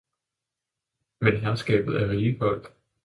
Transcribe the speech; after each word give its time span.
men 1.19 1.37
herskabet 1.41 1.95
er 2.01 2.09
rige 2.09 2.37
folk! 2.39 2.77